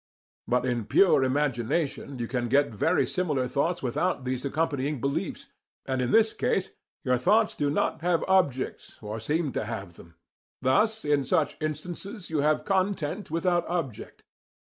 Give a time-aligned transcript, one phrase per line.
[0.47, 5.45] But in pure imagination you can get very similar thoughts without these accompanying beliefs;
[5.85, 6.71] and in this case
[7.03, 10.15] your thoughts do not have objects or seem to have them.
[10.63, 14.23] Thus in such instances you have content without object.